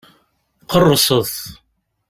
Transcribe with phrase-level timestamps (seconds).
[0.71, 1.33] Qerrset!